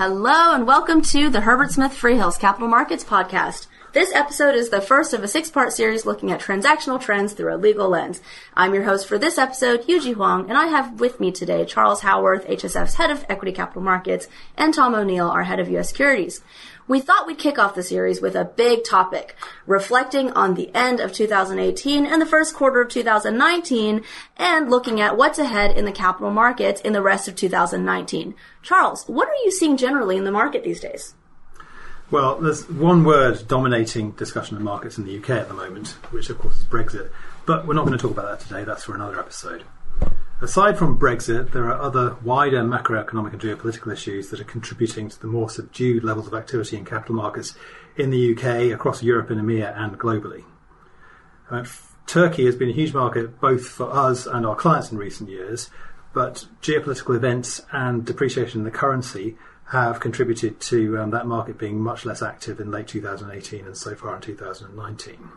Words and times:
Hello 0.00 0.54
and 0.54 0.66
welcome 0.66 1.02
to 1.02 1.28
the 1.28 1.42
Herbert 1.42 1.72
Smith 1.72 1.92
Freehills 1.92 2.40
Capital 2.40 2.68
Markets 2.68 3.04
Podcast. 3.04 3.66
This 3.92 4.14
episode 4.14 4.54
is 4.54 4.68
the 4.68 4.80
first 4.80 5.12
of 5.12 5.24
a 5.24 5.26
six 5.26 5.50
part 5.50 5.72
series 5.72 6.06
looking 6.06 6.30
at 6.30 6.40
transactional 6.40 7.00
trends 7.00 7.32
through 7.32 7.52
a 7.52 7.58
legal 7.58 7.88
lens. 7.88 8.20
I'm 8.54 8.72
your 8.72 8.84
host 8.84 9.04
for 9.04 9.18
this 9.18 9.36
episode, 9.36 9.82
Yuji 9.82 10.14
Huang, 10.14 10.48
and 10.48 10.56
I 10.56 10.66
have 10.66 11.00
with 11.00 11.18
me 11.18 11.32
today 11.32 11.64
Charles 11.64 12.02
Howarth, 12.02 12.46
HSF's 12.46 12.94
head 12.94 13.10
of 13.10 13.26
equity 13.28 13.50
capital 13.50 13.82
markets, 13.82 14.28
and 14.56 14.72
Tom 14.72 14.94
O'Neill, 14.94 15.28
our 15.28 15.42
head 15.42 15.58
of 15.58 15.68
U.S. 15.70 15.88
securities. 15.88 16.40
We 16.86 17.00
thought 17.00 17.26
we'd 17.26 17.40
kick 17.40 17.58
off 17.58 17.74
the 17.74 17.82
series 17.82 18.20
with 18.20 18.36
a 18.36 18.44
big 18.44 18.84
topic, 18.84 19.34
reflecting 19.66 20.30
on 20.34 20.54
the 20.54 20.72
end 20.72 21.00
of 21.00 21.12
2018 21.12 22.06
and 22.06 22.22
the 22.22 22.26
first 22.26 22.54
quarter 22.54 22.82
of 22.82 22.90
2019, 22.90 24.04
and 24.36 24.70
looking 24.70 25.00
at 25.00 25.16
what's 25.16 25.40
ahead 25.40 25.76
in 25.76 25.84
the 25.84 25.90
capital 25.90 26.30
markets 26.30 26.80
in 26.80 26.92
the 26.92 27.02
rest 27.02 27.26
of 27.26 27.34
2019. 27.34 28.36
Charles, 28.62 29.02
what 29.08 29.26
are 29.26 29.44
you 29.44 29.50
seeing 29.50 29.76
generally 29.76 30.16
in 30.16 30.22
the 30.22 30.30
market 30.30 30.62
these 30.62 30.78
days? 30.78 31.16
Well, 32.10 32.40
there's 32.40 32.68
one 32.68 33.04
word 33.04 33.46
dominating 33.46 34.12
discussion 34.12 34.56
of 34.56 34.64
markets 34.64 34.98
in 34.98 35.04
the 35.04 35.16
UK 35.16 35.30
at 35.30 35.46
the 35.46 35.54
moment, 35.54 35.90
which 36.10 36.28
of 36.28 36.38
course 36.38 36.56
is 36.56 36.64
Brexit. 36.64 37.08
But 37.46 37.68
we're 37.68 37.74
not 37.74 37.86
going 37.86 37.96
to 37.96 38.02
talk 38.02 38.10
about 38.10 38.26
that 38.26 38.40
today, 38.48 38.64
that's 38.64 38.82
for 38.82 38.96
another 38.96 39.20
episode. 39.20 39.62
Aside 40.40 40.76
from 40.76 40.98
Brexit, 40.98 41.52
there 41.52 41.66
are 41.66 41.80
other 41.80 42.16
wider 42.24 42.62
macroeconomic 42.62 43.32
and 43.32 43.40
geopolitical 43.40 43.92
issues 43.92 44.30
that 44.30 44.40
are 44.40 44.44
contributing 44.44 45.08
to 45.08 45.20
the 45.20 45.28
more 45.28 45.48
subdued 45.48 46.02
levels 46.02 46.26
of 46.26 46.34
activity 46.34 46.76
in 46.76 46.84
capital 46.84 47.14
markets 47.14 47.54
in 47.96 48.10
the 48.10 48.34
UK, 48.34 48.72
across 48.74 49.04
Europe 49.04 49.30
and 49.30 49.40
EMEA, 49.40 49.72
and 49.78 49.96
globally. 49.96 50.42
Uh, 51.48 51.64
Turkey 52.06 52.44
has 52.44 52.56
been 52.56 52.70
a 52.70 52.72
huge 52.72 52.92
market 52.92 53.40
both 53.40 53.68
for 53.68 53.88
us 53.92 54.26
and 54.26 54.44
our 54.44 54.56
clients 54.56 54.90
in 54.90 54.98
recent 54.98 55.30
years, 55.30 55.70
but 56.12 56.46
geopolitical 56.60 57.14
events 57.14 57.62
and 57.70 58.04
depreciation 58.04 58.60
in 58.60 58.64
the 58.64 58.70
currency 58.72 59.36
have 59.70 60.00
contributed 60.00 60.60
to 60.60 60.98
um, 60.98 61.10
that 61.10 61.26
market 61.26 61.56
being 61.56 61.80
much 61.80 62.04
less 62.04 62.22
active 62.22 62.58
in 62.58 62.70
late 62.70 62.88
2018 62.88 63.64
and 63.66 63.76
so 63.76 63.94
far 63.94 64.16
in 64.16 64.20
2019. 64.20 65.28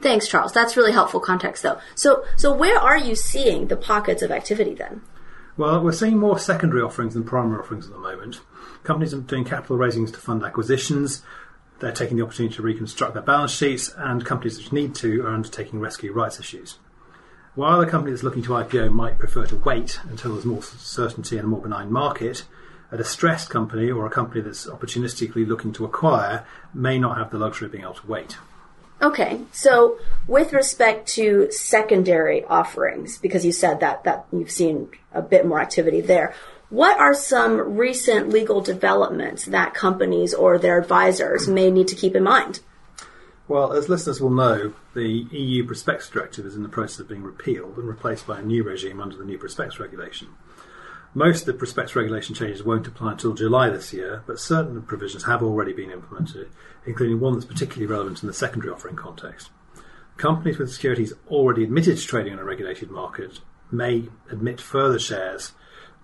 Thanks, 0.00 0.28
Charles. 0.28 0.52
That's 0.52 0.76
really 0.76 0.92
helpful 0.92 1.20
context, 1.20 1.62
though. 1.62 1.78
So, 1.94 2.24
so 2.36 2.52
where 2.52 2.78
are 2.78 2.98
you 2.98 3.14
seeing 3.14 3.68
the 3.68 3.76
pockets 3.76 4.22
of 4.22 4.30
activity 4.30 4.74
then? 4.74 5.02
Well, 5.56 5.82
we're 5.82 5.92
seeing 5.92 6.18
more 6.18 6.38
secondary 6.38 6.82
offerings 6.82 7.14
than 7.14 7.24
primary 7.24 7.60
offerings 7.60 7.86
at 7.86 7.92
the 7.92 7.98
moment. 7.98 8.40
Companies 8.82 9.14
are 9.14 9.20
doing 9.20 9.44
capital 9.44 9.76
raisings 9.76 10.10
to 10.12 10.18
fund 10.18 10.42
acquisitions. 10.42 11.22
They're 11.78 11.92
taking 11.92 12.16
the 12.16 12.24
opportunity 12.24 12.56
to 12.56 12.62
reconstruct 12.62 13.14
their 13.14 13.22
balance 13.22 13.52
sheets, 13.52 13.94
and 13.96 14.24
companies 14.24 14.58
which 14.58 14.72
need 14.72 14.94
to 14.96 15.22
are 15.22 15.34
undertaking 15.34 15.80
rescue 15.80 16.12
rights 16.12 16.40
issues. 16.40 16.78
While 17.54 17.80
a 17.80 17.86
company 17.86 18.12
that's 18.12 18.22
looking 18.22 18.42
to 18.42 18.50
IPO 18.50 18.92
might 18.92 19.18
prefer 19.18 19.46
to 19.46 19.56
wait 19.56 19.98
until 20.10 20.32
there's 20.32 20.44
more 20.44 20.62
certainty 20.62 21.38
and 21.38 21.46
a 21.46 21.48
more 21.48 21.62
benign 21.62 21.90
market, 21.90 22.44
a 22.90 22.96
distressed 22.96 23.50
company 23.50 23.90
or 23.90 24.06
a 24.06 24.10
company 24.10 24.40
that's 24.40 24.66
opportunistically 24.66 25.46
looking 25.46 25.72
to 25.72 25.84
acquire 25.84 26.46
may 26.72 26.98
not 26.98 27.18
have 27.18 27.30
the 27.30 27.38
luxury 27.38 27.66
of 27.66 27.72
being 27.72 27.84
able 27.84 27.94
to 27.94 28.06
wait. 28.06 28.36
Okay, 29.02 29.40
so 29.52 29.98
with 30.26 30.52
respect 30.52 31.06
to 31.08 31.50
secondary 31.50 32.44
offerings, 32.44 33.18
because 33.18 33.44
you 33.44 33.52
said 33.52 33.80
that 33.80 34.04
that 34.04 34.26
you've 34.32 34.50
seen 34.50 34.88
a 35.12 35.20
bit 35.20 35.44
more 35.44 35.60
activity 35.60 36.00
there, 36.00 36.34
what 36.70 36.98
are 36.98 37.14
some 37.14 37.76
recent 37.76 38.30
legal 38.30 38.60
developments 38.60 39.44
that 39.44 39.74
companies 39.74 40.32
or 40.32 40.58
their 40.58 40.78
advisors 40.78 41.46
may 41.46 41.70
need 41.70 41.88
to 41.88 41.94
keep 41.94 42.16
in 42.16 42.24
mind? 42.24 42.60
Well, 43.48 43.72
as 43.72 43.88
listeners 43.88 44.20
will 44.20 44.30
know, 44.30 44.72
the 44.94 45.26
EU 45.30 45.64
Prospectus 45.64 46.08
Directive 46.08 46.46
is 46.46 46.56
in 46.56 46.64
the 46.64 46.68
process 46.68 47.00
of 47.00 47.08
being 47.08 47.22
repealed 47.22 47.76
and 47.76 47.86
replaced 47.86 48.26
by 48.26 48.40
a 48.40 48.42
new 48.42 48.64
regime 48.64 49.00
under 49.00 49.16
the 49.16 49.24
new 49.24 49.38
prospectus 49.38 49.78
regulation. 49.78 50.28
Most 51.16 51.40
of 51.40 51.46
the 51.46 51.54
prospectus 51.54 51.96
regulation 51.96 52.34
changes 52.34 52.62
won't 52.62 52.86
apply 52.86 53.12
until 53.12 53.32
July 53.32 53.70
this 53.70 53.90
year, 53.90 54.22
but 54.26 54.38
certain 54.38 54.82
provisions 54.82 55.24
have 55.24 55.42
already 55.42 55.72
been 55.72 55.90
implemented, 55.90 56.50
including 56.84 57.20
one 57.20 57.32
that's 57.32 57.46
particularly 57.46 57.86
relevant 57.86 58.22
in 58.22 58.26
the 58.26 58.34
secondary 58.34 58.70
offering 58.70 58.96
context. 58.96 59.48
Companies 60.18 60.58
with 60.58 60.70
securities 60.70 61.14
already 61.28 61.64
admitted 61.64 61.96
to 61.96 62.06
trading 62.06 62.34
on 62.34 62.38
a 62.38 62.44
regulated 62.44 62.90
market 62.90 63.40
may 63.72 64.10
admit 64.30 64.60
further 64.60 64.98
shares 64.98 65.52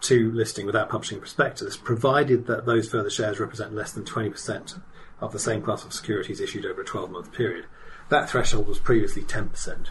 to 0.00 0.32
listing 0.32 0.64
without 0.64 0.88
publishing 0.88 1.18
a 1.18 1.20
prospectus, 1.20 1.76
provided 1.76 2.46
that 2.46 2.64
those 2.64 2.88
further 2.88 3.10
shares 3.10 3.38
represent 3.38 3.74
less 3.74 3.92
than 3.92 4.04
20% 4.04 4.80
of 5.20 5.32
the 5.32 5.38
same 5.38 5.60
class 5.60 5.84
of 5.84 5.92
securities 5.92 6.40
issued 6.40 6.64
over 6.64 6.80
a 6.80 6.86
12 6.86 7.10
month 7.10 7.32
period. 7.32 7.66
That 8.08 8.30
threshold 8.30 8.66
was 8.66 8.78
previously 8.78 9.24
10%. 9.24 9.88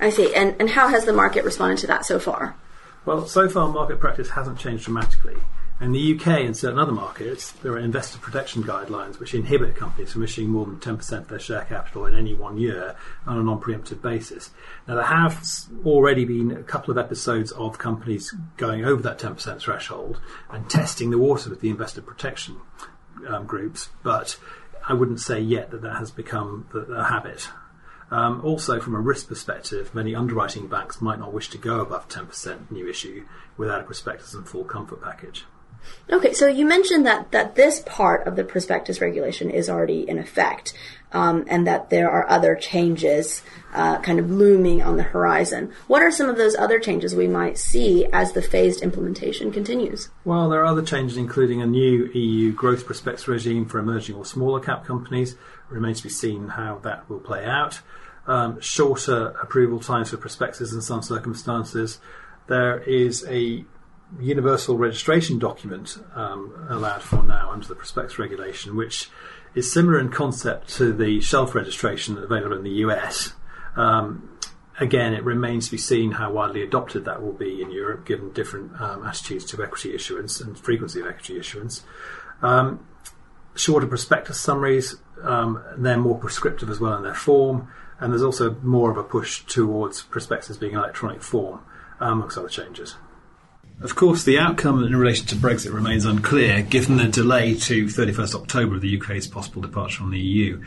I 0.00 0.08
see. 0.08 0.34
And, 0.34 0.56
and 0.58 0.70
how 0.70 0.88
has 0.88 1.04
the 1.04 1.12
market 1.12 1.44
responded 1.44 1.76
to 1.80 1.86
that 1.88 2.06
so 2.06 2.18
far? 2.18 2.56
Well, 3.04 3.26
so 3.26 3.48
far 3.48 3.68
market 3.68 3.98
practice 3.98 4.30
hasn't 4.30 4.58
changed 4.58 4.84
dramatically. 4.84 5.36
In 5.80 5.90
the 5.90 6.14
UK 6.14 6.28
and 6.44 6.56
certain 6.56 6.78
other 6.78 6.92
markets, 6.92 7.50
there 7.50 7.72
are 7.72 7.78
investor 7.78 8.18
protection 8.18 8.62
guidelines 8.62 9.18
which 9.18 9.34
inhibit 9.34 9.74
companies 9.74 10.12
from 10.12 10.22
issuing 10.22 10.48
more 10.48 10.64
than 10.64 10.76
10% 10.76 11.12
of 11.18 11.26
their 11.26 11.40
share 11.40 11.64
capital 11.64 12.06
in 12.06 12.14
any 12.14 12.34
one 12.34 12.56
year 12.56 12.94
on 13.26 13.38
a 13.38 13.42
non 13.42 13.60
preemptive 13.60 14.00
basis. 14.00 14.50
Now, 14.86 14.94
there 14.94 15.04
have 15.04 15.42
already 15.84 16.24
been 16.24 16.52
a 16.52 16.62
couple 16.62 16.92
of 16.92 16.98
episodes 16.98 17.50
of 17.50 17.78
companies 17.78 18.32
going 18.56 18.84
over 18.84 19.02
that 19.02 19.18
10% 19.18 19.58
threshold 19.58 20.20
and 20.48 20.70
testing 20.70 21.10
the 21.10 21.18
water 21.18 21.50
with 21.50 21.60
the 21.60 21.70
investor 21.70 22.02
protection 22.02 22.58
um, 23.26 23.46
groups, 23.46 23.88
but 24.04 24.38
I 24.88 24.94
wouldn't 24.94 25.20
say 25.20 25.40
yet 25.40 25.72
that 25.72 25.82
that 25.82 25.96
has 25.96 26.12
become 26.12 26.68
a 26.94 27.04
habit. 27.04 27.48
Um, 28.12 28.44
also, 28.44 28.78
from 28.78 28.94
a 28.94 29.00
risk 29.00 29.28
perspective, 29.28 29.94
many 29.94 30.14
underwriting 30.14 30.66
banks 30.66 31.00
might 31.00 31.18
not 31.18 31.32
wish 31.32 31.48
to 31.48 31.58
go 31.58 31.80
above 31.80 32.10
10% 32.10 32.70
new 32.70 32.86
issue 32.86 33.24
without 33.56 33.80
a 33.80 33.84
prospectus 33.84 34.34
and 34.34 34.46
full 34.46 34.64
comfort 34.64 35.00
package. 35.00 35.46
Okay, 36.10 36.34
so 36.34 36.46
you 36.46 36.66
mentioned 36.66 37.06
that, 37.06 37.32
that 37.32 37.54
this 37.54 37.80
part 37.80 38.26
of 38.26 38.36
the 38.36 38.44
prospectus 38.44 39.00
regulation 39.00 39.50
is 39.50 39.70
already 39.70 40.06
in 40.06 40.18
effect, 40.18 40.74
um, 41.12 41.44
and 41.48 41.66
that 41.66 41.88
there 41.88 42.10
are 42.10 42.28
other 42.28 42.54
changes 42.54 43.42
uh, 43.72 43.98
kind 44.00 44.18
of 44.18 44.30
looming 44.30 44.82
on 44.82 44.98
the 44.98 45.02
horizon. 45.02 45.72
What 45.86 46.02
are 46.02 46.10
some 46.10 46.28
of 46.28 46.36
those 46.36 46.54
other 46.54 46.78
changes 46.78 47.16
we 47.16 47.28
might 47.28 47.56
see 47.56 48.04
as 48.12 48.32
the 48.32 48.42
phased 48.42 48.82
implementation 48.82 49.50
continues? 49.52 50.10
Well, 50.26 50.50
there 50.50 50.60
are 50.60 50.66
other 50.66 50.82
changes, 50.82 51.16
including 51.16 51.62
a 51.62 51.66
new 51.66 52.04
EU 52.12 52.52
growth 52.52 52.84
prospectus 52.84 53.26
regime 53.26 53.64
for 53.64 53.78
emerging 53.78 54.16
or 54.16 54.26
smaller 54.26 54.60
cap 54.60 54.84
companies. 54.84 55.32
It 55.32 55.38
remains 55.70 55.98
to 55.98 56.04
be 56.04 56.10
seen 56.10 56.48
how 56.48 56.78
that 56.82 57.08
will 57.08 57.20
play 57.20 57.46
out 57.46 57.80
um, 58.26 58.60
shorter 58.60 59.28
approval 59.42 59.80
times 59.80 60.10
for 60.10 60.16
prospectuses 60.16 60.72
in 60.72 60.80
some 60.80 61.02
circumstances. 61.02 61.98
There 62.46 62.80
is 62.80 63.24
a 63.28 63.64
universal 64.20 64.76
registration 64.76 65.38
document 65.38 65.98
um, 66.14 66.66
allowed 66.68 67.02
for 67.02 67.22
now 67.22 67.50
under 67.50 67.66
the 67.66 67.74
prospectus 67.74 68.18
regulation, 68.18 68.76
which 68.76 69.10
is 69.54 69.72
similar 69.72 69.98
in 69.98 70.10
concept 70.10 70.68
to 70.76 70.92
the 70.92 71.20
shelf 71.20 71.54
registration 71.54 72.18
available 72.18 72.56
in 72.56 72.64
the 72.64 72.70
US. 72.70 73.32
Um, 73.76 74.38
again, 74.78 75.14
it 75.14 75.24
remains 75.24 75.66
to 75.66 75.72
be 75.72 75.78
seen 75.78 76.12
how 76.12 76.32
widely 76.32 76.62
adopted 76.62 77.04
that 77.04 77.22
will 77.22 77.32
be 77.32 77.60
in 77.62 77.70
Europe, 77.70 78.06
given 78.06 78.32
different 78.32 78.80
um, 78.80 79.04
attitudes 79.04 79.44
to 79.46 79.62
equity 79.62 79.94
issuance 79.94 80.40
and 80.40 80.58
frequency 80.58 81.00
of 81.00 81.06
equity 81.06 81.38
issuance. 81.38 81.84
Um, 82.42 82.86
shorter 83.54 83.86
prospectus 83.86 84.40
summaries, 84.40 84.96
um, 85.22 85.62
they're 85.76 85.98
more 85.98 86.18
prescriptive 86.18 86.70
as 86.70 86.80
well 86.80 86.96
in 86.96 87.02
their 87.02 87.14
form 87.14 87.68
and 88.02 88.12
there's 88.12 88.22
also 88.22 88.56
more 88.62 88.90
of 88.90 88.96
a 88.96 89.04
push 89.04 89.44
towards 89.44 90.02
prospectus 90.02 90.56
being 90.56 90.74
electronic 90.74 91.22
form, 91.22 91.60
um, 92.00 92.14
amongst 92.14 92.36
other 92.36 92.48
changes. 92.48 92.96
Of 93.80 93.94
course, 93.94 94.24
the 94.24 94.40
outcome 94.40 94.82
in 94.82 94.96
relation 94.96 95.26
to 95.26 95.36
Brexit 95.36 95.72
remains 95.72 96.04
unclear, 96.04 96.62
given 96.62 96.96
the 96.96 97.06
delay 97.06 97.54
to 97.54 97.86
31st 97.86 98.34
October 98.34 98.74
of 98.74 98.80
the 98.80 99.00
UK's 99.00 99.28
possible 99.28 99.62
departure 99.62 99.98
from 99.98 100.10
the 100.10 100.18
EU. 100.18 100.60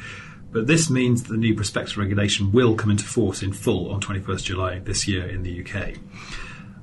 But 0.54 0.68
this 0.68 0.90
means 0.90 1.24
the 1.24 1.36
new 1.36 1.54
prospectus 1.54 1.98
regulation 1.98 2.54
will 2.54 2.76
come 2.76 2.90
into 2.90 3.04
force 3.04 3.44
in 3.44 3.52
full 3.52 3.92
on 3.92 4.00
21st 4.00 4.44
July 4.44 4.80
this 4.80 5.06
year 5.06 5.28
in 5.28 5.44
the 5.44 5.62
UK. 5.62 5.96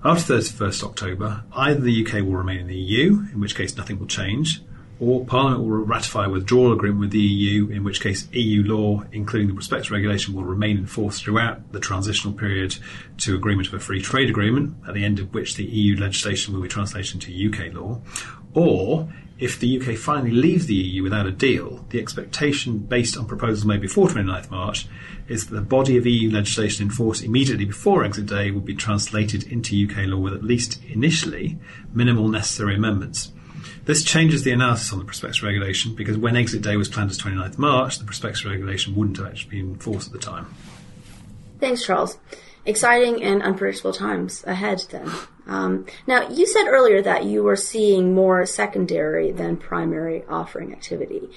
After 0.04 0.34
31st 0.34 0.84
October, 0.84 1.44
either 1.54 1.80
the 1.80 2.06
UK 2.06 2.24
will 2.24 2.36
remain 2.36 2.58
in 2.58 2.66
the 2.66 2.76
EU, 2.76 3.24
in 3.32 3.40
which 3.40 3.54
case 3.54 3.74
nothing 3.74 3.98
will 3.98 4.06
change, 4.06 4.60
or 5.02 5.24
Parliament 5.24 5.64
will 5.64 5.78
ratify 5.78 6.26
a 6.26 6.30
withdrawal 6.30 6.72
agreement 6.72 7.00
with 7.00 7.10
the 7.10 7.18
EU, 7.18 7.66
in 7.70 7.82
which 7.82 8.00
case 8.00 8.28
EU 8.32 8.62
law, 8.62 9.02
including 9.10 9.48
the 9.48 9.54
prospectus 9.54 9.90
regulation, 9.90 10.32
will 10.32 10.44
remain 10.44 10.78
in 10.78 10.86
force 10.86 11.20
throughout 11.20 11.72
the 11.72 11.80
transitional 11.80 12.32
period 12.32 12.76
to 13.18 13.34
agreement 13.34 13.66
of 13.66 13.74
a 13.74 13.80
free 13.80 14.00
trade 14.00 14.30
agreement, 14.30 14.76
at 14.86 14.94
the 14.94 15.04
end 15.04 15.18
of 15.18 15.34
which 15.34 15.56
the 15.56 15.64
EU 15.64 15.98
legislation 15.98 16.54
will 16.54 16.62
be 16.62 16.68
translated 16.68 17.14
into 17.14 17.50
UK 17.50 17.74
law. 17.74 18.00
Or, 18.54 19.12
if 19.40 19.58
the 19.58 19.80
UK 19.80 19.96
finally 19.96 20.30
leaves 20.30 20.66
the 20.66 20.76
EU 20.76 21.02
without 21.02 21.26
a 21.26 21.32
deal, 21.32 21.84
the 21.90 21.98
expectation, 21.98 22.78
based 22.78 23.16
on 23.16 23.26
proposals 23.26 23.64
made 23.64 23.80
before 23.80 24.06
29th 24.06 24.52
March, 24.52 24.86
is 25.26 25.48
that 25.48 25.56
the 25.56 25.62
body 25.62 25.96
of 25.96 26.06
EU 26.06 26.30
legislation 26.30 26.84
in 26.84 26.90
force 26.92 27.22
immediately 27.22 27.64
before 27.64 28.04
exit 28.04 28.26
day 28.26 28.52
will 28.52 28.60
be 28.60 28.76
translated 28.76 29.42
into 29.50 29.84
UK 29.84 30.06
law 30.06 30.18
with 30.18 30.32
at 30.32 30.44
least 30.44 30.80
initially 30.84 31.58
minimal 31.92 32.28
necessary 32.28 32.76
amendments. 32.76 33.32
This 33.84 34.04
changes 34.04 34.44
the 34.44 34.52
analysis 34.52 34.92
on 34.92 35.00
the 35.00 35.04
prospectus 35.04 35.42
regulation 35.42 35.94
because 35.94 36.16
when 36.16 36.36
exit 36.36 36.62
day 36.62 36.76
was 36.76 36.88
planned 36.88 37.10
as 37.10 37.18
29th 37.18 37.58
March, 37.58 37.98
the 37.98 38.04
prospectus 38.04 38.44
regulation 38.44 38.94
wouldn't 38.94 39.16
have 39.16 39.26
actually 39.26 39.50
been 39.50 39.70
in 39.72 39.78
force 39.78 40.06
at 40.06 40.12
the 40.12 40.18
time. 40.18 40.54
Thanks, 41.58 41.84
Charles. 41.84 42.18
Exciting 42.64 43.22
and 43.22 43.42
unpredictable 43.42 43.92
times 43.92 44.44
ahead 44.46 44.84
then. 44.90 45.10
Um, 45.48 45.86
now, 46.06 46.28
you 46.28 46.46
said 46.46 46.68
earlier 46.68 47.02
that 47.02 47.24
you 47.24 47.42
were 47.42 47.56
seeing 47.56 48.14
more 48.14 48.46
secondary 48.46 49.32
than 49.32 49.56
primary 49.56 50.24
offering 50.28 50.72
activity. 50.72 51.30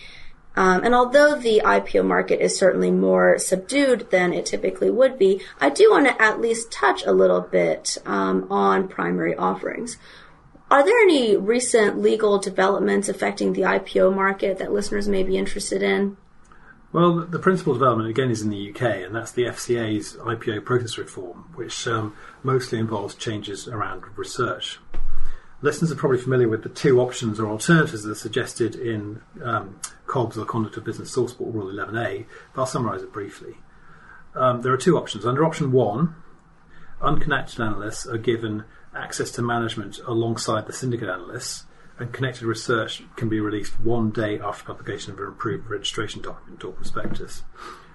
Um, 0.55 0.83
and 0.83 0.95
although 0.95 1.35
the 1.35 1.61
IPO 1.65 2.05
market 2.05 2.41
is 2.41 2.57
certainly 2.57 2.91
more 2.91 3.37
subdued 3.37 4.09
than 4.11 4.33
it 4.33 4.45
typically 4.45 4.89
would 4.89 5.17
be, 5.17 5.41
I 5.59 5.69
do 5.69 5.89
want 5.91 6.07
to 6.07 6.21
at 6.21 6.39
least 6.39 6.71
touch 6.71 7.03
a 7.05 7.11
little 7.11 7.41
bit 7.41 7.97
um, 8.05 8.47
on 8.49 8.87
primary 8.87 9.35
offerings. 9.35 9.97
Are 10.75 10.83
there 10.83 10.99
any 11.03 11.37
recent 11.37 12.01
legal 12.01 12.37
developments 12.37 13.07
affecting 13.07 13.53
the 13.53 13.61
IPO 13.61 14.13
market 14.13 14.57
that 14.57 14.73
listeners 14.73 15.07
may 15.07 15.23
be 15.23 15.37
interested 15.37 15.81
in? 15.81 16.17
Well, 16.91 17.21
the 17.21 17.39
principal 17.39 17.71
development 17.71 18.09
again 18.09 18.29
is 18.29 18.41
in 18.41 18.49
the 18.49 18.71
UK, 18.71 18.81
and 19.05 19.15
that's 19.15 19.31
the 19.31 19.43
FCA's 19.43 20.17
IPO 20.17 20.65
process 20.65 20.97
reform, 20.97 21.49
which 21.55 21.87
um, 21.87 22.13
mostly 22.43 22.77
involves 22.77 23.15
changes 23.15 23.69
around 23.69 24.03
research. 24.17 24.79
Listeners 25.61 25.93
are 25.93 25.95
probably 25.95 26.17
familiar 26.17 26.49
with 26.49 26.63
the 26.63 26.67
two 26.67 26.99
options 26.99 27.39
or 27.39 27.49
alternatives 27.49 28.03
that 28.03 28.11
are 28.11 28.15
suggested 28.15 28.75
in 28.75 29.21
um, 29.41 29.79
COBS, 30.07 30.37
or 30.37 30.43
Conduct 30.43 30.75
of 30.75 30.83
Business 30.83 31.15
Sourcebook 31.15 31.53
Rule 31.53 31.71
11A, 31.71 32.25
but 32.53 32.61
I'll 32.61 32.67
summarise 32.67 33.01
it 33.01 33.13
briefly. 33.13 33.55
Um, 34.35 34.61
there 34.61 34.73
are 34.73 34.77
two 34.77 34.97
options. 34.97 35.25
Under 35.25 35.45
option 35.45 35.71
one, 35.71 36.15
unconnected 37.01 37.59
analysts 37.59 38.07
are 38.07 38.17
given 38.17 38.63
access 38.95 39.31
to 39.31 39.41
management 39.41 39.99
alongside 40.05 40.67
the 40.67 40.73
syndicate 40.73 41.09
analysts, 41.09 41.65
and 41.99 42.11
connected 42.11 42.43
research 42.43 43.03
can 43.15 43.29
be 43.29 43.39
released 43.39 43.79
one 43.79 44.09
day 44.11 44.39
after 44.39 44.65
publication 44.65 45.13
of 45.13 45.19
an 45.19 45.27
approved 45.27 45.69
registration 45.69 46.21
document 46.21 46.63
or 46.63 46.73
prospectus. 46.73 47.43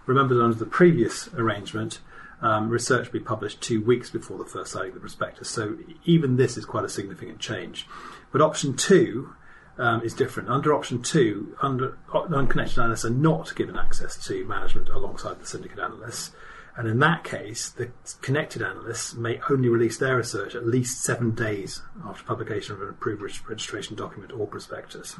Remember 0.06 0.34
that 0.34 0.44
under 0.44 0.56
the 0.56 0.66
previous 0.66 1.28
arrangement, 1.34 2.00
um, 2.40 2.70
research 2.70 3.06
will 3.06 3.20
be 3.20 3.24
published 3.24 3.60
two 3.60 3.82
weeks 3.82 4.08
before 4.10 4.38
the 4.38 4.44
first 4.44 4.72
signing 4.72 4.88
of 4.88 4.94
the 4.94 5.00
prospectus. 5.00 5.48
So 5.50 5.76
even 6.04 6.36
this 6.36 6.56
is 6.56 6.64
quite 6.64 6.84
a 6.84 6.88
significant 6.88 7.38
change. 7.38 7.86
But 8.32 8.40
option 8.40 8.74
two 8.76 9.34
um, 9.76 10.02
is 10.02 10.14
different. 10.14 10.48
Under 10.48 10.74
option 10.74 11.02
two, 11.02 11.56
under, 11.60 11.98
unconnected 12.12 12.78
analysts 12.78 13.04
are 13.04 13.10
not 13.10 13.54
given 13.54 13.76
access 13.76 14.16
to 14.26 14.44
management 14.46 14.88
alongside 14.88 15.38
the 15.38 15.46
syndicate 15.46 15.78
analysts. 15.78 16.32
And 16.76 16.88
in 16.88 16.98
that 17.00 17.24
case, 17.24 17.68
the 17.68 17.90
connected 18.22 18.62
analysts 18.62 19.14
may 19.14 19.40
only 19.50 19.68
release 19.68 19.98
their 19.98 20.16
research 20.16 20.54
at 20.54 20.66
least 20.66 21.02
seven 21.02 21.34
days 21.34 21.82
after 22.04 22.24
publication 22.24 22.74
of 22.74 22.82
an 22.82 22.88
approved 22.88 23.22
registration 23.48 23.96
document 23.96 24.32
or 24.32 24.46
prospectus. 24.46 25.16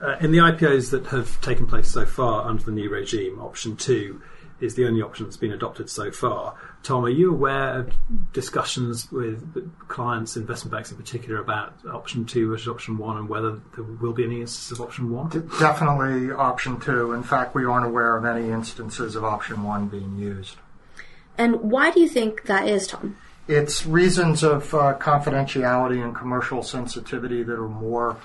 Uh, 0.00 0.16
in 0.20 0.32
the 0.32 0.38
IPOs 0.38 0.90
that 0.90 1.06
have 1.06 1.40
taken 1.40 1.66
place 1.66 1.88
so 1.88 2.04
far 2.04 2.46
under 2.46 2.62
the 2.64 2.72
new 2.72 2.90
regime, 2.90 3.38
option 3.40 3.76
two 3.76 4.20
is 4.62 4.76
the 4.76 4.86
only 4.86 5.02
option 5.02 5.26
that's 5.26 5.36
been 5.36 5.52
adopted 5.52 5.90
so 5.90 6.10
far. 6.10 6.54
Tom, 6.82 7.04
are 7.04 7.10
you 7.10 7.32
aware 7.32 7.80
of 7.80 7.92
discussions 8.32 9.10
with 9.10 9.88
clients, 9.88 10.36
investment 10.36 10.72
banks 10.72 10.90
in 10.90 10.96
particular, 10.96 11.40
about 11.40 11.74
option 11.90 12.24
two 12.24 12.48
versus 12.48 12.68
option 12.68 12.96
one 12.96 13.16
and 13.16 13.28
whether 13.28 13.60
there 13.74 13.84
will 13.84 14.12
be 14.12 14.24
any 14.24 14.40
instances 14.40 14.78
of 14.78 14.80
option 14.80 15.10
one? 15.10 15.28
Definitely 15.58 16.32
option 16.32 16.80
two. 16.80 17.12
In 17.12 17.22
fact, 17.22 17.54
we 17.54 17.64
aren't 17.64 17.86
aware 17.86 18.16
of 18.16 18.24
any 18.24 18.50
instances 18.50 19.16
of 19.16 19.24
option 19.24 19.62
one 19.62 19.88
being 19.88 20.16
used. 20.16 20.56
And 21.36 21.56
why 21.62 21.90
do 21.90 22.00
you 22.00 22.08
think 22.08 22.44
that 22.44 22.68
is, 22.68 22.86
Tom? 22.86 23.16
It's 23.48 23.84
reasons 23.84 24.44
of 24.44 24.72
uh, 24.72 24.94
confidentiality 24.98 26.02
and 26.02 26.14
commercial 26.14 26.62
sensitivity 26.62 27.42
that 27.42 27.54
are 27.58 27.68
more 27.68 28.16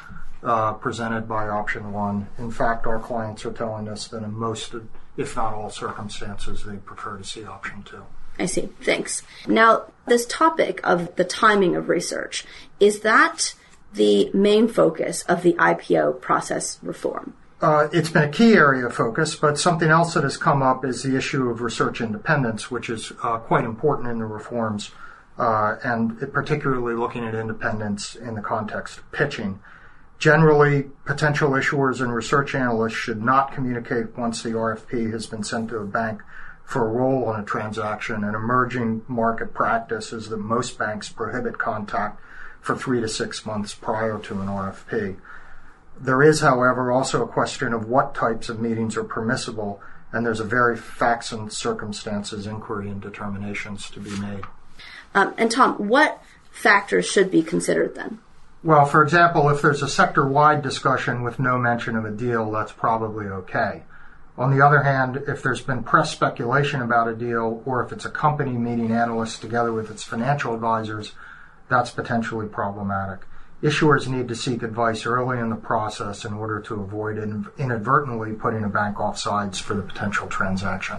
uh, 0.44 0.74
presented 0.74 1.28
by 1.28 1.48
option 1.48 1.92
one. 1.92 2.28
In 2.38 2.52
fact, 2.52 2.86
our 2.86 3.00
clients 3.00 3.44
are 3.46 3.52
telling 3.52 3.88
us 3.88 4.08
that 4.10 4.24
in 4.24 4.34
most 4.34 4.76
if 5.18 5.36
not 5.36 5.54
all 5.54 5.70
circumstances, 5.70 6.64
they 6.64 6.78
prefer 6.78 7.18
to 7.18 7.24
see 7.24 7.44
option 7.44 7.84
two. 7.84 8.06
I 8.40 8.46
see. 8.46 8.70
Thanks. 8.82 9.24
Now, 9.48 9.86
this 10.06 10.26
topic 10.28 10.80
of 10.84 11.16
the 11.16 11.24
timing 11.24 11.76
of 11.76 11.90
research, 11.90 12.46
is 12.80 13.00
that 13.02 13.56
the 13.94 14.30
main 14.34 14.68
focus 14.68 15.24
of 15.24 15.42
the 15.42 15.54
IPO 15.54 16.22
process 16.22 16.80
reform? 16.84 17.34
Uh, 17.60 17.88
it's 17.92 18.10
been 18.10 18.24
a 18.24 18.32
key 18.32 18.54
area 18.54 18.86
of 18.86 18.94
focus, 18.94 19.36
but 19.36 19.58
something 19.58 19.90
else 19.90 20.14
that 20.14 20.24
has 20.24 20.38
come 20.38 20.62
up 20.62 20.86
is 20.86 21.02
the 21.02 21.18
issue 21.18 21.50
of 21.50 21.62
research 21.62 22.02
independence, 22.02 22.70
which 22.70 22.90
is 22.90 23.12
uh, 23.24 23.40
quite 23.40 23.66
important 23.66 24.08
in 24.08 24.20
the 24.20 24.26
reforms, 24.26 24.92
uh, 25.40 25.76
and 25.84 26.20
particularly 26.32 26.94
looking 26.94 27.26
at 27.26 27.34
independence 27.34 28.16
in 28.16 28.36
the 28.36 28.42
context 28.42 29.00
of 29.00 29.12
pitching. 29.12 29.60
Generally, 30.20 30.90
potential 31.06 31.52
issuers 31.52 32.02
and 32.02 32.14
research 32.14 32.56
analysts 32.56 32.94
should 32.94 33.22
not 33.22 33.52
communicate 33.52 34.18
once 34.18 34.42
the 34.42 34.50
RFP 34.50 35.12
has 35.12 35.28
been 35.28 35.44
sent 35.44 35.70
to 35.70 35.78
a 35.78 35.86
bank 35.86 36.22
for 36.64 36.86
a 36.86 36.92
role 36.92 37.32
in 37.34 37.40
a 37.40 37.46
transaction. 37.46 38.24
An 38.24 38.34
emerging 38.34 39.04
market 39.08 39.54
practice 39.54 40.12
is 40.12 40.30
that 40.30 40.38
most 40.38 40.78
banks 40.78 41.10
prohibit 41.10 41.60
contact 41.60 42.20
for 42.62 42.76
three 42.76 43.00
to 43.00 43.08
six 43.08 43.46
months 43.46 43.76
prior 43.76 44.18
to 44.20 44.42
an 44.42 44.48
RFP. 44.48 45.18
There 46.00 46.24
is, 46.24 46.42
however, 46.42 46.92
also 46.92 47.24
a 47.24 47.28
question 47.28 47.72
of 47.74 47.88
what 47.88 48.16
types 48.16 48.50
of 48.50 48.60
meetings 48.60 48.98
are 48.98 49.04
permissible, 49.04 49.82
and 50.12 50.26
there's 50.26 50.40
a 50.40 50.46
very 50.46 50.76
facts 50.76 51.32
and 51.32 51.52
circumstances 51.52 52.48
inquiry 52.48 52.90
and 52.90 53.02
determinations 53.02 53.90
to 53.92 54.00
be 54.00 54.18
made. 54.20 54.44
Um, 55.14 55.34
and 55.38 55.52
Tom, 55.52 55.88
what 55.88 56.22
factors 56.52 57.06
should 57.06 57.32
be 57.32 57.44
considered 57.44 57.96
then? 57.96 58.20
Well, 58.68 58.84
for 58.84 59.02
example, 59.02 59.48
if 59.48 59.62
there's 59.62 59.82
a 59.82 59.88
sector-wide 59.88 60.62
discussion 60.62 61.24
with 61.24 61.40
no 61.40 61.58
mention 61.58 61.96
of 61.96 62.04
a 62.04 62.12
deal, 62.12 62.52
that's 62.52 62.74
probably 62.74 63.28
okay. 63.28 63.84
On 64.38 64.54
the 64.54 64.62
other 64.62 64.84
hand, 64.84 65.24
if 65.26 65.42
there's 65.42 65.62
been 65.62 65.84
press 65.84 66.12
speculation 66.12 66.82
about 66.82 67.08
a 67.08 67.16
deal, 67.16 67.64
or 67.66 67.82
if 67.82 67.94
it's 67.94 68.04
a 68.04 68.10
company 68.10 68.58
meeting 68.58 68.92
analysts 68.92 69.40
together 69.40 69.72
with 69.72 69.90
its 69.90 70.04
financial 70.04 70.54
advisors, 70.54 71.14
that's 71.70 71.92
potentially 71.92 72.46
problematic. 72.46 73.22
Issuers 73.64 74.10
need 74.10 74.28
to 74.28 74.36
seek 74.36 74.64
advice 74.64 75.06
early 75.06 75.40
in 75.40 75.50
the 75.50 75.56
process 75.56 76.26
in 76.26 76.34
order 76.34 76.60
to 76.60 76.74
avoid 76.74 77.18
inadvertently 77.58 78.34
putting 78.34 78.66
a 78.66 78.70
bank 78.70 79.00
off 79.00 79.18
sides 79.18 79.60
for 79.60 79.76
the 79.76 79.82
potential 79.82 80.28
transaction. 80.28 80.98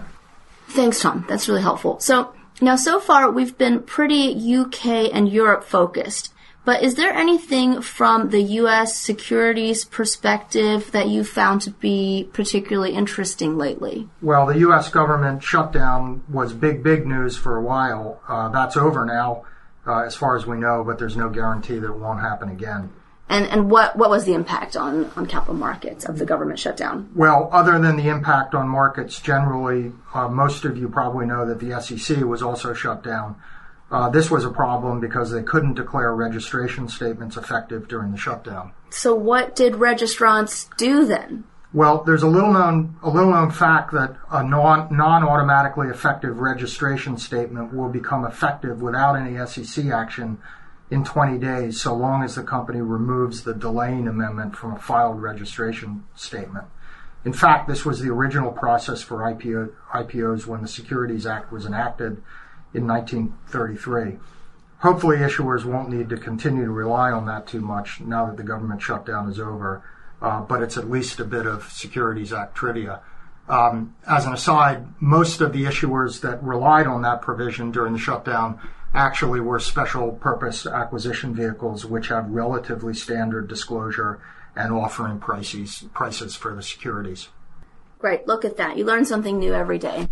Thanks, 0.69 1.01
Tom. 1.01 1.23
That's 1.29 1.47
really 1.47 1.61
helpful. 1.61 1.99
So, 1.99 2.33
now 2.61 2.77
so 2.77 2.99
far 2.99 3.29
we've 3.29 3.59
been 3.59 3.83
pretty 3.83 4.55
UK 4.55 5.13
and 5.13 5.29
Europe 5.29 5.63
focused. 5.63 6.33
But 6.65 6.83
is 6.83 6.95
there 6.95 7.13
anything 7.13 7.81
from 7.81 8.29
the 8.29 8.41
U.S. 8.41 8.95
securities 8.95 9.85
perspective 9.85 10.91
that 10.91 11.07
you 11.07 11.23
found 11.23 11.61
to 11.63 11.71
be 11.71 12.29
particularly 12.33 12.93
interesting 12.93 13.57
lately? 13.57 14.07
Well, 14.21 14.45
the 14.45 14.59
U.S. 14.59 14.89
government 14.89 15.41
shutdown 15.41 16.23
was 16.29 16.53
big, 16.53 16.83
big 16.83 17.07
news 17.07 17.37
for 17.37 17.57
a 17.57 17.61
while. 17.61 18.21
Uh, 18.27 18.49
that's 18.49 18.77
over 18.77 19.05
now, 19.05 19.45
uh, 19.87 20.01
as 20.01 20.15
far 20.15 20.35
as 20.35 20.45
we 20.45 20.57
know, 20.57 20.83
but 20.83 20.99
there's 20.99 21.17
no 21.17 21.29
guarantee 21.29 21.79
that 21.79 21.87
it 21.87 21.97
won't 21.97 22.19
happen 22.19 22.49
again. 22.49 22.91
And, 23.29 23.45
and 23.45 23.69
what, 23.69 23.95
what 23.95 24.09
was 24.09 24.25
the 24.25 24.33
impact 24.33 24.75
on, 24.75 25.11
on 25.15 25.27
capital 25.27 25.53
markets 25.53 26.03
of 26.03 26.17
the 26.17 26.25
government 26.25 26.57
shutdown? 26.57 27.09
Well, 27.15 27.47
other 27.51 27.77
than 27.79 27.95
the 27.95 28.09
impact 28.09 28.55
on 28.55 28.67
markets 28.67 29.19
generally, 29.19 29.91
uh, 30.15 30.27
most 30.27 30.65
of 30.65 30.77
you 30.77 30.89
probably 30.89 31.27
know 31.27 31.45
that 31.45 31.59
the 31.59 31.79
SEC 31.79 32.17
was 32.25 32.41
also 32.41 32.73
shut 32.73 33.03
down. 33.03 33.35
Uh, 33.91 34.09
this 34.09 34.29
was 34.29 34.45
a 34.45 34.49
problem 34.51 34.99
because 34.99 35.31
they 35.31 35.41
couldn't 35.41 35.73
declare 35.73 36.13
registration 36.13 36.87
statements 36.87 37.37
effective 37.37 37.87
during 37.87 38.11
the 38.11 38.17
shutdown. 38.17 38.71
So 38.91 39.15
what 39.15 39.55
did 39.55 39.73
registrants 39.73 40.67
do 40.77 41.05
then? 41.05 41.45
Well, 41.73 42.03
there's 42.03 42.23
a 42.23 42.27
little 42.27 42.51
known 42.51 42.97
a 43.03 43.09
little 43.09 43.31
known 43.31 43.51
fact 43.51 43.91
that 43.93 44.15
a 44.31 44.43
non 44.43 44.95
non 44.95 45.23
automatically 45.23 45.87
effective 45.87 46.39
registration 46.39 47.17
statement 47.17 47.73
will 47.73 47.89
become 47.89 48.25
effective 48.25 48.81
without 48.81 49.15
any 49.15 49.43
SEC 49.45 49.85
action 49.87 50.39
in 50.89 51.03
20 51.03 51.37
days, 51.37 51.79
so 51.79 51.93
long 51.93 52.23
as 52.23 52.33
the 52.33 52.41
company 52.41 52.81
removes 52.81 53.43
the 53.43 53.53
delaying 53.53 54.07
amendment 54.07 54.55
from 54.55 54.73
a 54.73 54.79
filed 54.79 55.21
registration 55.21 56.03
statement. 56.15 56.65
In 57.23 57.33
fact, 57.33 57.67
this 57.67 57.85
was 57.85 57.99
the 57.99 58.09
original 58.09 58.51
process 58.51 59.03
for 59.03 59.17
IPO, 59.17 59.71
IPOs 59.93 60.47
when 60.47 60.63
the 60.63 60.67
Securities 60.67 61.27
Act 61.27 61.51
was 61.51 61.65
enacted 61.67 62.23
in 62.73 62.87
1933. 62.87 64.19
Hopefully, 64.79 65.17
issuers 65.17 65.65
won't 65.65 65.89
need 65.89 66.09
to 66.09 66.17
continue 66.17 66.65
to 66.65 66.71
rely 66.71 67.11
on 67.11 67.25
that 67.25 67.47
too 67.47 67.59
much 67.59 67.99
now 67.99 68.25
that 68.25 68.37
the 68.37 68.43
government 68.43 68.81
shutdown 68.81 69.29
is 69.29 69.39
over, 69.39 69.83
uh, 70.21 70.41
but 70.41 70.61
it's 70.61 70.77
at 70.77 70.89
least 70.89 71.19
a 71.19 71.25
bit 71.25 71.45
of 71.45 71.69
Securities 71.71 72.31
Act 72.31 72.55
trivia. 72.55 73.01
Um, 73.49 73.95
as 74.07 74.25
an 74.25 74.33
aside, 74.33 74.87
most 75.01 75.41
of 75.41 75.51
the 75.51 75.65
issuers 75.65 76.21
that 76.21 76.41
relied 76.43 76.87
on 76.87 77.01
that 77.01 77.21
provision 77.21 77.71
during 77.71 77.93
the 77.93 77.99
shutdown 77.99 78.59
actually 78.93 79.39
were 79.39 79.59
special 79.59 80.11
purpose 80.13 80.65
acquisition 80.65 81.33
vehicles, 81.33 81.85
which 81.85 82.07
have 82.07 82.29
relatively 82.29 82.93
standard 82.93 83.47
disclosure 83.47 84.21
and 84.55 84.71
offering 84.71 85.19
prices, 85.19 85.85
prices 85.93 86.35
for 86.35 86.55
the 86.55 86.63
securities. 86.63 87.29
Great. 87.97 88.27
Look 88.27 88.45
at 88.45 88.57
that. 88.57 88.77
You 88.77 88.85
learn 88.85 89.03
something 89.03 89.39
new 89.39 89.53
every 89.53 89.77
day. 89.77 90.07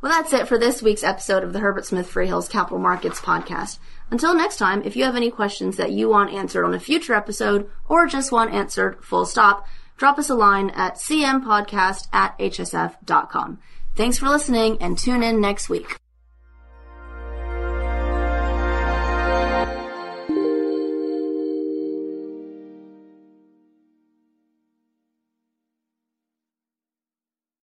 Well, 0.00 0.10
that's 0.10 0.32
it 0.32 0.48
for 0.48 0.56
this 0.56 0.82
week's 0.82 1.04
episode 1.04 1.44
of 1.44 1.52
the 1.52 1.60
Herbert 1.60 1.84
Smith 1.84 2.10
Freehills 2.10 2.48
Capital 2.48 2.78
Markets 2.78 3.20
Podcast. 3.20 3.78
Until 4.10 4.34
next 4.34 4.56
time, 4.56 4.82
if 4.82 4.96
you 4.96 5.04
have 5.04 5.14
any 5.14 5.30
questions 5.30 5.76
that 5.76 5.92
you 5.92 6.08
want 6.08 6.32
answered 6.32 6.64
on 6.64 6.72
a 6.72 6.80
future 6.80 7.12
episode 7.12 7.68
or 7.86 8.06
just 8.06 8.32
want 8.32 8.54
answered 8.54 9.04
full 9.04 9.26
stop, 9.26 9.66
drop 9.98 10.18
us 10.18 10.30
a 10.30 10.34
line 10.34 10.70
at 10.70 10.94
cmpodcast 10.94 12.08
at 12.14 12.38
hsf.com. 12.38 13.58
Thanks 13.94 14.16
for 14.16 14.28
listening 14.28 14.78
and 14.80 14.96
tune 14.96 15.22
in 15.22 15.40
next 15.40 15.68
week. 15.68 15.99